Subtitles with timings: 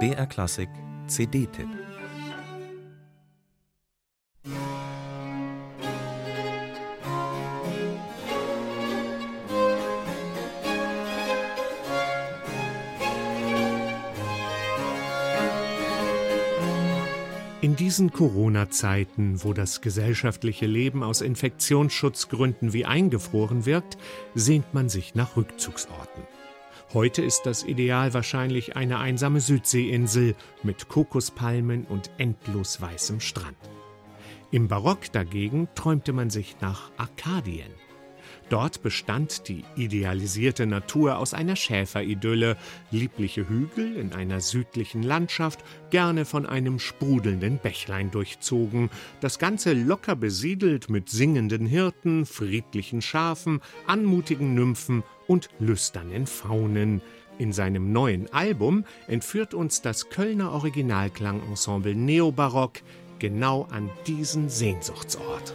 [0.00, 0.68] BR Klassik
[1.06, 1.68] CD-Tipp
[17.60, 23.96] In diesen Corona-Zeiten, wo das gesellschaftliche Leben aus Infektionsschutzgründen wie eingefroren wirkt,
[24.34, 26.33] sehnt man sich nach Rückzugsorten.
[26.94, 33.56] Heute ist das Ideal wahrscheinlich eine einsame Südseeinsel mit Kokospalmen und endlos weißem Strand.
[34.52, 37.72] Im Barock dagegen träumte man sich nach Arkadien.
[38.48, 42.56] Dort bestand die idealisierte Natur aus einer Schäferidylle,
[42.92, 48.88] liebliche Hügel in einer südlichen Landschaft, gerne von einem sprudelnden Bächlein durchzogen,
[49.20, 57.00] das Ganze locker besiedelt mit singenden Hirten, friedlichen Schafen, anmutigen Nymphen und lüsternen Faunen.
[57.38, 62.80] In seinem neuen Album entführt uns das Kölner Originalklangensemble Neobarock
[63.18, 65.54] genau an diesen Sehnsuchtsort.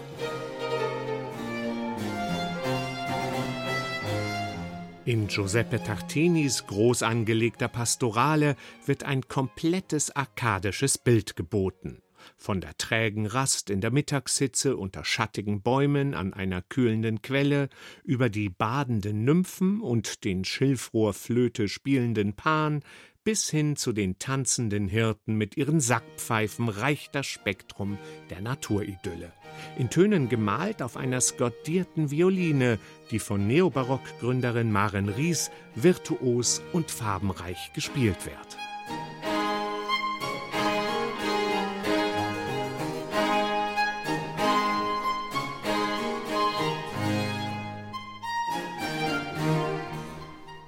[5.05, 12.03] In Giuseppe Tartinis groß angelegter Pastorale wird ein komplettes arkadisches Bild geboten.
[12.37, 17.69] Von der trägen Rast in der Mittagshitze unter schattigen Bäumen an einer kühlenden Quelle,
[18.03, 22.81] über die badenden Nymphen und den Schilfrohrflöte spielenden Pan,
[23.23, 27.97] bis hin zu den tanzenden Hirten mit ihren Sackpfeifen reicht das Spektrum
[28.29, 29.33] der Naturidylle
[29.77, 32.79] in Tönen gemalt auf einer skordierten Violine,
[33.11, 38.68] die von Neobarock-Gründerin Maren Ries virtuos und farbenreich gespielt wird.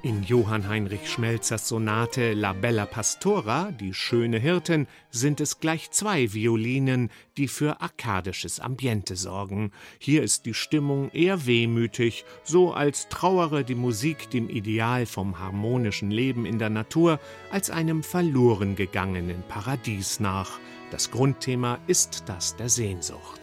[0.03, 6.33] In Johann Heinrich Schmelzers Sonate La Bella Pastora, die schöne Hirtin, sind es gleich zwei
[6.33, 9.71] Violinen, die für arkadisches Ambiente sorgen.
[9.99, 16.09] Hier ist die Stimmung eher wehmütig, so als trauere die Musik dem Ideal vom harmonischen
[16.09, 17.19] Leben in der Natur
[17.51, 20.59] als einem verloren gegangenen Paradies nach.
[20.89, 23.40] Das Grundthema ist das der Sehnsucht.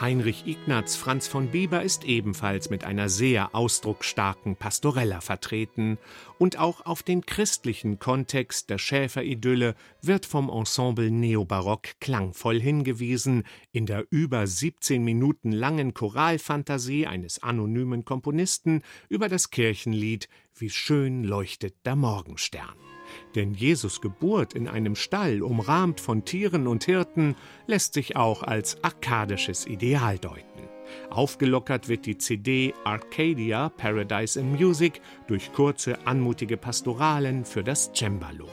[0.00, 5.98] Heinrich Ignaz Franz von Bieber ist ebenfalls mit einer sehr ausdrucksstarken Pastorella vertreten
[6.36, 13.86] und auch auf den christlichen Kontext der Schäferidylle wird vom Ensemble Neobarock klangvoll hingewiesen in
[13.86, 21.76] der über 17 Minuten langen Choralfantasie eines anonymen Komponisten über das Kirchenlied Wie schön leuchtet
[21.86, 22.93] der Morgenstern.
[23.34, 27.36] Denn Jesus Geburt in einem Stall, umrahmt von Tieren und Hirten,
[27.66, 30.68] lässt sich auch als arkadisches Ideal deuten.
[31.10, 38.48] Aufgelockert wird die CD Arcadia Paradise in Music durch kurze, anmutige Pastoralen für das Cembalo.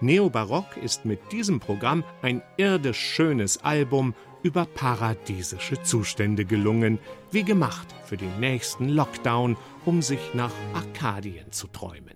[0.00, 6.98] Neobarock ist mit diesem Programm ein irdisch schönes Album über paradiesische Zustände gelungen,
[7.30, 12.14] wie gemacht für den nächsten Lockdown, um sich nach Arkadien zu träumen.